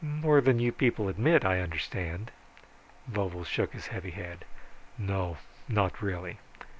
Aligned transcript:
"More 0.03 0.41
than 0.41 0.57
you 0.57 0.71
people 0.71 1.09
admit, 1.09 1.45
I 1.45 1.59
understand." 1.61 2.31
Vovo 3.07 3.43
shook 3.43 3.73
his 3.73 3.85
heavy 3.93 4.09
head. 4.09 4.45
"No, 4.97 5.37
not 5.69 6.01
really. 6.01 6.39